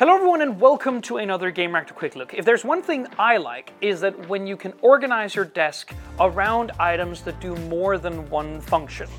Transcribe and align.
Hello 0.00 0.14
everyone 0.14 0.40
and 0.40 0.58
welcome 0.58 1.02
to 1.02 1.18
another 1.18 1.52
Gamereactor 1.52 1.94
Quick 1.94 2.16
Look. 2.16 2.32
If 2.32 2.46
there's 2.46 2.64
one 2.64 2.80
thing 2.80 3.06
I 3.18 3.36
like 3.36 3.74
is 3.82 4.00
that 4.00 4.30
when 4.30 4.46
you 4.46 4.56
can 4.56 4.72
organize 4.80 5.34
your 5.34 5.44
desk 5.44 5.92
around 6.18 6.72
items 6.80 7.20
that 7.20 7.38
do 7.38 7.54
more 7.54 7.98
than 7.98 8.26
one 8.30 8.62
function. 8.62 9.10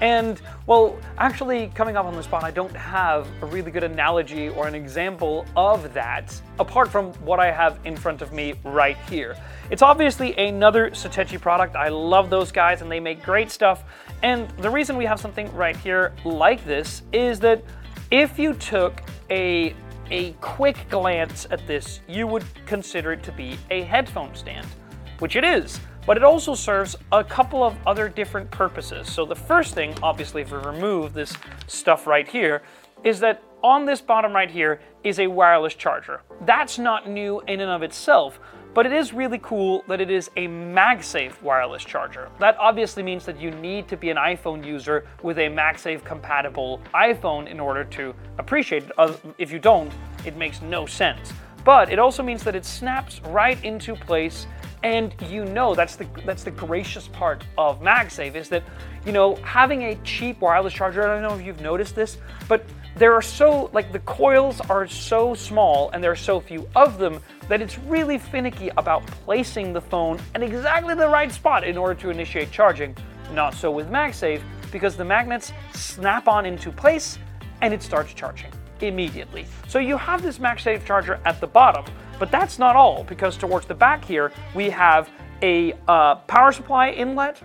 And, 0.00 0.40
well, 0.66 0.98
actually, 1.18 1.70
coming 1.74 1.94
up 1.94 2.06
on 2.06 2.16
the 2.16 2.22
spot, 2.22 2.42
I 2.42 2.52
don't 2.52 2.74
have 2.74 3.28
a 3.42 3.46
really 3.48 3.70
good 3.70 3.84
analogy 3.84 4.48
or 4.48 4.66
an 4.66 4.74
example 4.74 5.44
of 5.56 5.92
that, 5.92 6.40
apart 6.58 6.88
from 6.88 7.12
what 7.26 7.38
I 7.38 7.52
have 7.52 7.78
in 7.84 7.94
front 7.94 8.22
of 8.22 8.32
me 8.32 8.54
right 8.64 8.96
here. 9.10 9.36
It's 9.70 9.82
obviously 9.82 10.34
another 10.38 10.88
Satechi 10.92 11.38
product. 11.38 11.76
I 11.76 11.90
love 11.90 12.30
those 12.30 12.50
guys 12.50 12.80
and 12.80 12.90
they 12.90 12.98
make 12.98 13.22
great 13.22 13.50
stuff. 13.50 13.84
And 14.22 14.48
the 14.52 14.70
reason 14.70 14.96
we 14.96 15.04
have 15.04 15.20
something 15.20 15.54
right 15.54 15.76
here 15.76 16.14
like 16.24 16.64
this 16.64 17.02
is 17.12 17.40
that 17.40 17.62
if 18.10 18.38
you 18.38 18.54
took 18.54 19.02
a 19.30 19.74
a 20.10 20.32
quick 20.40 20.86
glance 20.88 21.46
at 21.50 21.66
this, 21.66 22.00
you 22.08 22.26
would 22.26 22.44
consider 22.66 23.12
it 23.12 23.22
to 23.22 23.32
be 23.32 23.58
a 23.70 23.82
headphone 23.82 24.34
stand, 24.34 24.66
which 25.18 25.36
it 25.36 25.44
is, 25.44 25.80
but 26.06 26.16
it 26.16 26.24
also 26.24 26.54
serves 26.54 26.96
a 27.12 27.22
couple 27.22 27.62
of 27.62 27.76
other 27.86 28.08
different 28.08 28.50
purposes. 28.50 29.10
So 29.10 29.24
the 29.24 29.36
first 29.36 29.74
thing, 29.74 29.94
obviously, 30.02 30.42
if 30.42 30.50
we 30.50 30.58
remove 30.58 31.12
this 31.12 31.36
stuff 31.66 32.06
right 32.06 32.28
here, 32.28 32.62
is 33.04 33.20
that 33.20 33.42
on 33.62 33.84
this 33.84 34.00
bottom 34.00 34.32
right 34.32 34.50
here 34.50 34.80
is 35.04 35.20
a 35.20 35.26
wireless 35.26 35.74
charger. 35.74 36.22
That's 36.42 36.78
not 36.78 37.08
new 37.08 37.40
in 37.46 37.60
and 37.60 37.70
of 37.70 37.82
itself, 37.82 38.40
but 38.74 38.86
it 38.86 38.92
is 38.92 39.12
really 39.12 39.38
cool 39.38 39.84
that 39.88 40.00
it 40.00 40.10
is 40.10 40.30
a 40.36 40.46
MagSafe 40.46 41.40
wireless 41.42 41.84
charger. 41.84 42.28
That 42.38 42.56
obviously 42.58 43.02
means 43.02 43.24
that 43.26 43.40
you 43.40 43.50
need 43.50 43.88
to 43.88 43.96
be 43.96 44.10
an 44.10 44.16
iPhone 44.16 44.64
user 44.64 45.06
with 45.22 45.38
a 45.38 45.48
MagSafe 45.48 46.04
compatible 46.04 46.80
iPhone 46.94 47.48
in 47.48 47.58
order 47.58 47.84
to 47.84 48.14
appreciate 48.38 48.84
it. 48.84 49.20
If 49.38 49.50
you 49.50 49.58
don't, 49.58 49.92
it 50.24 50.36
makes 50.36 50.62
no 50.62 50.86
sense. 50.86 51.32
But 51.64 51.92
it 51.92 51.98
also 51.98 52.22
means 52.22 52.42
that 52.44 52.54
it 52.54 52.64
snaps 52.64 53.20
right 53.22 53.62
into 53.64 53.94
place 53.94 54.46
and 54.82 55.14
you 55.28 55.44
know 55.44 55.74
that's 55.74 55.96
the 55.96 56.06
that's 56.24 56.42
the 56.42 56.50
gracious 56.50 57.08
part 57.08 57.44
of 57.58 57.82
MagSafe 57.82 58.34
is 58.34 58.48
that 58.48 58.62
you 59.04 59.12
know 59.12 59.34
having 59.36 59.82
a 59.82 59.94
cheap 59.96 60.40
wireless 60.40 60.72
charger. 60.72 61.02
I 61.02 61.14
don't 61.14 61.22
know 61.22 61.38
if 61.38 61.44
you've 61.44 61.60
noticed 61.60 61.94
this, 61.94 62.18
but 62.48 62.64
there 62.96 63.12
are 63.12 63.22
so 63.22 63.70
like 63.72 63.92
the 63.92 63.98
coils 64.00 64.60
are 64.62 64.86
so 64.86 65.34
small 65.34 65.90
and 65.90 66.02
there 66.02 66.10
are 66.10 66.16
so 66.16 66.40
few 66.40 66.68
of 66.76 66.98
them 66.98 67.20
that 67.48 67.60
it's 67.60 67.78
really 67.78 68.18
finicky 68.18 68.70
about 68.76 69.06
placing 69.06 69.72
the 69.72 69.80
phone 69.80 70.18
in 70.34 70.42
exactly 70.42 70.94
the 70.94 71.08
right 71.08 71.30
spot 71.30 71.64
in 71.64 71.76
order 71.76 71.94
to 72.00 72.10
initiate 72.10 72.50
charging. 72.50 72.96
Not 73.32 73.54
so 73.54 73.70
with 73.70 73.88
MagSafe 73.90 74.42
because 74.72 74.96
the 74.96 75.04
magnets 75.04 75.52
snap 75.72 76.26
on 76.26 76.46
into 76.46 76.72
place 76.72 77.18
and 77.60 77.74
it 77.74 77.82
starts 77.82 78.14
charging 78.14 78.50
immediately. 78.82 79.46
So 79.68 79.78
you 79.78 79.96
have 79.96 80.22
this 80.22 80.38
MagSafe 80.38 80.84
charger 80.84 81.20
at 81.24 81.40
the 81.40 81.46
bottom, 81.46 81.84
but 82.18 82.30
that's 82.30 82.58
not 82.58 82.76
all 82.76 83.04
because 83.04 83.36
towards 83.36 83.66
the 83.66 83.74
back 83.74 84.04
here 84.04 84.32
we 84.54 84.70
have 84.70 85.10
a 85.42 85.74
uh, 85.88 86.16
power 86.16 86.52
supply 86.52 86.90
inlet 86.90 87.42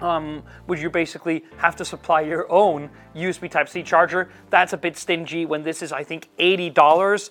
um, 0.00 0.42
would 0.66 0.78
you 0.78 0.90
basically 0.90 1.44
have 1.56 1.76
to 1.76 1.84
supply 1.84 2.20
your 2.20 2.50
own 2.50 2.90
USB 3.14 3.50
Type-C 3.50 3.82
charger. 3.82 4.30
That's 4.50 4.72
a 4.72 4.76
bit 4.76 4.96
stingy 4.96 5.46
when 5.46 5.62
this 5.62 5.82
is, 5.82 5.92
I 5.92 6.04
think, 6.04 6.28
$80. 6.38 7.30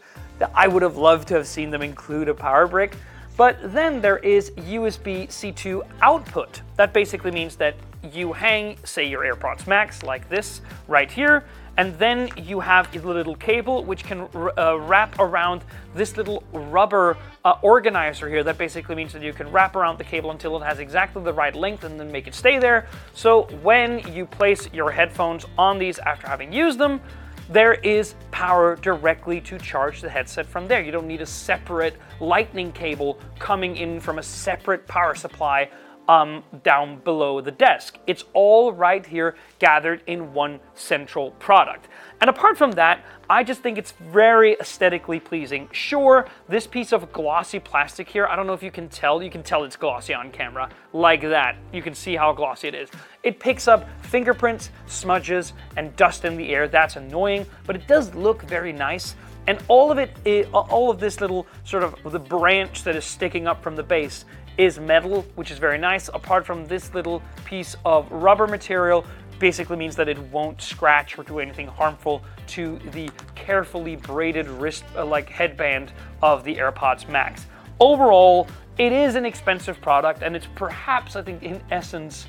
I 0.54 0.68
would 0.68 0.82
have 0.82 0.98
loved 0.98 1.28
to 1.30 1.36
have 1.36 1.48
seen 1.48 1.72
them 1.72 1.82
include 1.82 2.30
a 2.30 2.34
power 2.34 2.68
brick. 2.68 2.96
But 3.38 3.74
then 3.74 4.02
there 4.02 4.18
is 4.18 4.52
USB 4.52 5.28
C2 5.28 5.88
output. 6.02 6.62
That 6.76 6.94
basically 6.94 7.32
means 7.32 7.56
that 7.58 7.76
you 8.14 8.34
hang, 8.34 8.78
say, 8.84 9.08
your 9.08 9.24
AirPods 9.24 9.68
Max 9.68 10.04
like 10.04 10.30
this 10.30 10.62
right 10.88 11.12
here, 11.12 11.44
and 11.78 11.98
then 12.00 12.30
you 12.38 12.60
have 12.60 12.94
a 12.96 13.00
little 13.00 13.36
cable 13.36 13.84
which 13.84 14.04
can 14.04 14.28
uh, 14.58 14.78
wrap 14.80 15.18
around 15.20 15.64
this 15.94 16.18
little 16.18 16.44
rubber 16.52 17.18
uh, 17.46 17.56
organizer 17.62 18.28
here. 18.28 18.44
That 18.44 18.58
basically 18.58 18.96
means 18.96 19.14
that 19.14 19.22
you 19.22 19.32
can 19.32 19.52
wrap 19.52 19.76
around 19.76 20.00
the 20.00 20.04
cable 20.04 20.32
until 20.32 20.58
it 20.58 20.66
has 20.66 20.80
exactly 20.80 21.24
the 21.24 21.34
right 21.34 21.56
length 21.56 21.84
and 21.84 22.00
then 22.00 22.12
make 22.12 22.28
it 22.28 22.34
stay 22.34 22.58
there. 22.58 22.88
So 23.14 23.44
when 23.62 24.00
you 24.14 24.26
place 24.26 24.68
your 24.74 24.92
headphones 24.92 25.46
on 25.58 25.78
these 25.78 26.00
after 26.00 26.28
having 26.28 26.52
used 26.52 26.80
them, 26.80 27.00
there 27.50 27.76
is 27.76 28.16
power 28.32 28.76
directly 28.76 29.40
to 29.42 29.58
charge 29.58 30.02
the 30.02 30.10
headset 30.10 30.46
from 30.46 30.68
there. 30.68 30.82
You 30.82 30.92
don't 30.92 31.08
need 31.08 31.22
a 31.22 31.26
separate 31.26 31.96
lightning 32.20 32.72
cable 32.72 33.20
coming 33.40 33.78
in 33.78 34.02
from 34.02 34.20
a 34.20 34.24
separate 34.24 34.86
power 34.88 35.16
supply 35.16 35.70
um, 36.08 36.44
down 36.64 37.00
below 37.00 37.42
the 37.42 37.52
desk. 37.52 37.98
It's 38.08 38.24
all 38.34 38.72
right 38.72 39.06
here 39.06 39.36
gathered 39.60 40.02
in 40.08 40.34
one 40.34 40.60
central 40.74 41.32
product. 41.32 41.88
And 42.22 42.30
apart 42.30 42.58
from 42.58 42.72
that, 42.74 43.04
I 43.30 43.44
just 43.44 43.62
think 43.62 43.78
it's 43.78 43.92
very 43.92 44.54
aesthetically 44.60 45.20
pleasing. 45.20 45.68
Sure, 45.72 46.28
this 46.48 46.66
piece 46.66 46.94
of 46.94 47.12
glossy 47.12 47.60
plastic 47.60 48.08
here, 48.08 48.26
I 48.26 48.36
don't 48.36 48.48
know 48.48 48.54
if 48.54 48.64
you 48.64 48.72
can 48.72 48.88
tell, 48.88 49.22
you 49.22 49.30
can 49.30 49.44
tell 49.44 49.66
it's 49.66 49.76
glossy 49.76 50.14
on 50.14 50.32
camera, 50.32 50.70
like 50.94 51.22
that. 51.22 51.58
You 51.74 51.82
can 51.82 51.94
see 51.94 52.16
how 52.16 52.32
glossy 52.32 52.70
it 52.70 52.76
is. 52.76 52.90
It 53.24 53.40
picks 53.40 53.68
up 53.68 53.88
fingerprints, 54.06 54.70
smudges, 54.88 55.54
and 55.76 55.96
dust 55.98 56.24
in 56.24 56.38
the 56.38 56.50
air. 56.50 56.68
That's 56.68 56.96
annoying, 56.96 57.46
but 57.66 57.76
it 57.76 57.86
does 57.88 58.16
look 58.16 58.44
very 58.44 58.72
nice. 58.72 59.16
And 59.48 59.60
all 59.68 59.92
of 59.92 59.98
it, 59.98 60.50
all 60.54 60.90
of 60.90 61.00
this 61.00 61.22
little 61.22 61.48
sort 61.64 61.84
of 61.84 61.96
the 62.12 62.20
branch 62.20 62.84
that 62.84 62.96
is 62.96 63.06
sticking 63.06 63.48
up 63.48 63.64
from 63.64 63.76
the 63.76 63.84
base 63.84 64.26
is 64.58 64.80
metal, 64.80 65.26
which 65.36 65.52
is 65.52 65.60
very 65.60 65.78
nice. 65.78 66.10
Apart 66.10 66.46
from 66.46 66.66
this 66.66 66.94
little 66.94 67.22
piece 67.46 67.76
of 67.86 68.12
rubber 68.12 68.48
material, 68.48 69.06
basically 69.40 69.78
means 69.78 69.96
that 69.96 70.10
it 70.10 70.18
won't 70.32 70.62
scratch 70.62 71.18
or 71.18 71.24
do 71.24 71.40
anything 71.40 71.68
harmful 71.68 72.24
to 72.48 72.80
the 72.92 73.10
carefully 73.36 73.96
braided 73.96 74.48
wrist 74.48 74.84
uh, 74.96 75.06
like 75.06 75.30
headband 75.30 75.92
of 76.22 76.44
the 76.44 76.56
AirPods 76.56 77.08
Max. 77.08 77.46
Overall, 77.80 78.48
it 78.78 78.92
is 78.92 79.16
an 79.16 79.26
expensive 79.26 79.80
product 79.82 80.24
and 80.24 80.36
it's 80.36 80.48
perhaps, 80.56 81.16
I 81.16 81.22
think, 81.22 81.44
in 81.44 81.62
essence, 81.72 82.28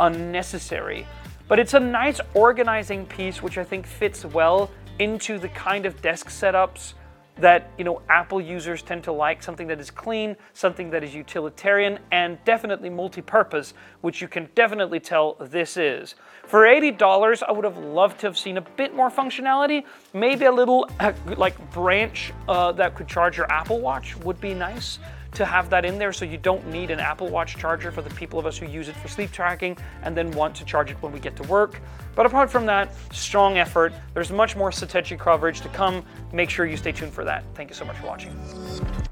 unnecessary. 0.00 1.06
But 1.46 1.58
it's 1.58 1.74
a 1.74 1.80
nice 1.80 2.20
organizing 2.34 3.06
piece 3.06 3.42
which 3.42 3.58
I 3.58 3.64
think 3.64 3.86
fits 3.86 4.24
well 4.24 4.70
into 4.98 5.38
the 5.38 5.48
kind 5.50 5.86
of 5.86 6.02
desk 6.02 6.28
setups 6.28 6.94
that 7.40 7.70
you 7.78 7.84
know 7.84 8.02
Apple 8.08 8.40
users 8.40 8.82
tend 8.82 9.04
to 9.04 9.12
like 9.12 9.42
something 9.42 9.66
that 9.68 9.80
is 9.80 9.90
clean, 9.90 10.36
something 10.52 10.90
that 10.90 11.04
is 11.04 11.14
utilitarian, 11.14 11.98
and 12.10 12.38
definitely 12.44 12.90
multi-purpose, 12.90 13.74
which 14.00 14.20
you 14.20 14.28
can 14.28 14.48
definitely 14.54 15.00
tell 15.00 15.34
this 15.40 15.76
is. 15.76 16.14
For 16.46 16.60
$80, 16.60 17.42
I 17.42 17.52
would 17.52 17.64
have 17.64 17.78
loved 17.78 18.20
to 18.20 18.26
have 18.26 18.38
seen 18.38 18.56
a 18.56 18.62
bit 18.62 18.94
more 18.94 19.10
functionality. 19.10 19.84
Maybe 20.14 20.46
a 20.46 20.52
little 20.52 20.88
like 21.36 21.72
branch 21.72 22.32
uh, 22.48 22.72
that 22.72 22.94
could 22.94 23.08
charge 23.08 23.36
your 23.36 23.50
Apple 23.50 23.80
Watch 23.80 24.16
would 24.16 24.40
be 24.40 24.54
nice 24.54 24.98
to 25.38 25.46
have 25.46 25.70
that 25.70 25.84
in 25.84 25.98
there 25.98 26.12
so 26.12 26.24
you 26.24 26.36
don't 26.36 26.66
need 26.66 26.90
an 26.90 27.00
Apple 27.00 27.28
Watch 27.28 27.56
charger 27.56 27.90
for 27.90 28.02
the 28.02 28.10
people 28.10 28.38
of 28.38 28.46
us 28.46 28.58
who 28.58 28.66
use 28.66 28.88
it 28.88 28.96
for 28.96 29.08
sleep 29.08 29.32
tracking 29.32 29.78
and 30.02 30.16
then 30.16 30.30
want 30.32 30.54
to 30.56 30.64
charge 30.64 30.90
it 30.90 30.96
when 31.00 31.12
we 31.12 31.20
get 31.20 31.36
to 31.36 31.42
work. 31.44 31.80
But 32.14 32.26
apart 32.26 32.50
from 32.50 32.66
that, 32.66 32.92
strong 33.12 33.56
effort. 33.56 33.92
There's 34.14 34.30
much 34.30 34.56
more 34.56 34.70
Satechi 34.70 35.18
coverage 35.18 35.60
to 35.62 35.68
come. 35.68 36.04
Make 36.32 36.50
sure 36.50 36.66
you 36.66 36.76
stay 36.76 36.92
tuned 36.92 37.12
for 37.12 37.24
that. 37.24 37.44
Thank 37.54 37.70
you 37.70 37.76
so 37.76 37.84
much 37.84 37.96
for 37.96 38.06
watching. 38.06 39.07